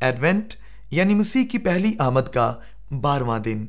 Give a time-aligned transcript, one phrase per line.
[0.00, 0.54] Advent
[0.90, 2.54] یعنی مسیح کی پہلی آمد کا
[3.00, 3.66] بارواں دن۔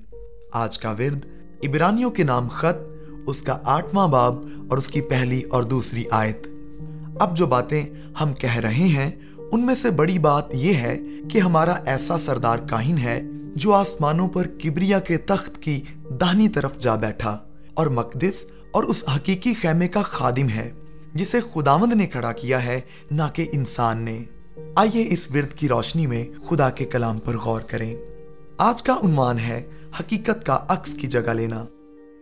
[0.52, 1.26] آج کا ورد
[1.68, 6.48] عبرانیوں کے نام خط، اس کا آٹھواں باب اور اس کی پہلی اور دوسری آیت۔
[7.20, 7.86] اب جو باتیں
[8.21, 9.12] ہم کہہ رہے ہیں،
[9.52, 10.98] ان میں سے بڑی بات یہ ہے
[11.30, 13.21] کہ ہمارا ایسا سردار کاہن ہے
[13.55, 17.38] جو آسمانوں پر کبریا کے تخت کی دہنی طرف جا بیٹھا
[17.73, 20.71] اور مقدس اور اس حقیقی خیمے کا خادم ہے،
[21.13, 24.23] جسے خداوند نے کھڑا کیا ہے، نہ کہ انسان نے۔
[24.76, 27.95] آئیے اس ورد کی روشنی میں خدا کے کلام پر غور کریں۔
[28.58, 29.64] آج کا عنوان ہے
[30.00, 31.66] حقیقت کا عکس کی جگہ لینا۔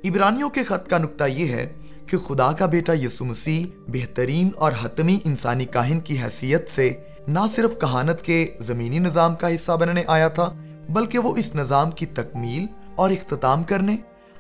[0.06, 1.74] عبرانیوں کے خط کا نقطہ یہ ہے
[2.06, 6.94] کہ خدا کا بیٹا یسو مسیح بہترین اور حتمی انسانی کاہن کی حیثیت سے
[7.28, 10.54] نہ صرف کہانت کے زمینی نظام کا حصہ بننے آیا تھا،
[10.90, 13.96] بلکہ وہ اس نظام کی تکمیل اور اختتام کرنے،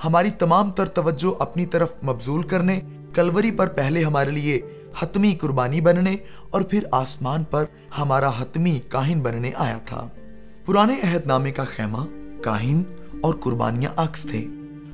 [0.06, 2.80] ہماری تمام تر توجہ اپنی طرف مبزول کرنے،
[3.14, 4.62] کلوری پر پہلے ہمارے لیے
[4.98, 6.16] حتمی قربانی بننے
[6.50, 7.66] اور پھر آسمان پر
[7.98, 10.08] ہمارا حتمی کاہن بننے آیا تھا۔
[10.66, 11.98] پرانے عہد نامے کا خیمہ،
[12.42, 12.84] کاہن
[13.22, 14.46] اور قربانیاں عکس تھے۔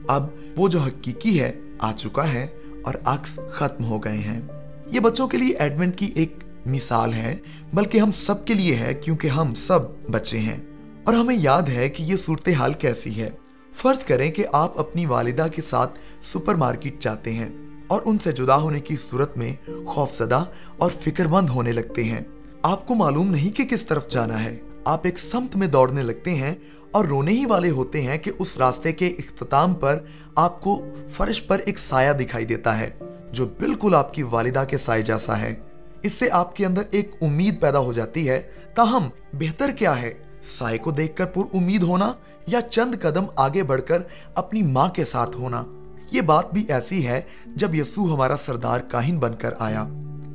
[0.08, 2.47] اب وہ جو حقیقی ہے، آ چکا ہے
[2.84, 4.42] اور عکس ختم ہو گئے ہیں۔
[4.88, 7.36] یہ بچوں کے لیے ایڈونٹ کی ایک مثال ہے،
[7.73, 9.80] بلکہ ہم سب کے لیے ہے کیونکہ ہم سب
[10.12, 10.58] بچے ہیں۔
[11.03, 13.30] اور ہمیں یاد ہے کہ یہ صورتحال کیسی ہے۔
[13.73, 18.31] فرض کریں کہ آپ اپنی والدہ کے ساتھ سپر مارکیٹ جاتے ہیں۔ اور ان سے
[18.31, 19.53] جدا ہونے کی صورت میں
[19.86, 20.44] خوف زدہ
[20.78, 22.22] اور فکر مند ہونے لگتے ہیں۔
[22.61, 26.36] آپ کو معلوم نہیں کہ کس طرف جانا ہے۔ آپ ایک سمت میں دوڑنے لگتے
[26.36, 26.56] ہیں
[26.91, 30.00] اور رونے ہی والے ہوتے ہیں کہ اس راستے کے اختتام پر
[30.36, 32.89] آپ کو فرش پر ایک سایہ دکھائی دیتا ہے،
[33.31, 35.56] جو بالکل آپ کی والدہ کے سائے جیسا ہے۔
[36.03, 38.41] اس سے آپ کے اندر ایک امید پیدا ہو جاتی ہے،
[38.75, 40.13] تاہم بہتر کیا ہے؟
[40.44, 42.13] سائے کو دیکھ کر پر امید ہونا
[42.47, 44.02] یا چند قدم آگے بڑھ کر
[44.36, 45.63] اپنی ماں کے ساتھ ہونا؟
[46.11, 49.88] یہ بات بھی ایسی ہے جب یسو ہمارا سردار کاہن بن کر آیا۔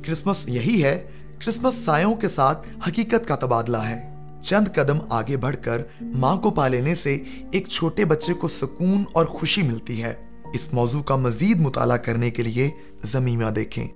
[0.05, 1.07] کرسمس یہی ہے،
[1.45, 6.51] کرسمس سایوں کے ساتھ حقیقت کا تبادلہ ہے۔ چند قدم آگے بڑھ کر ماں کو
[6.51, 10.13] پا لینے سے ایک چھوٹے بچے کو سکون اور خوشی ملتی ہے۔
[10.53, 12.69] اس موضوع کا مزید مطالعہ کرنے کے لیے
[13.03, 13.87] زمینہ دیکھیں۔